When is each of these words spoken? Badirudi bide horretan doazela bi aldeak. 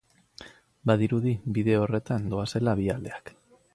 Badirudi 0.91 1.33
bide 1.57 1.75
horretan 1.81 2.27
doazela 2.33 2.75
bi 2.81 2.89
aldeak. 2.95 3.33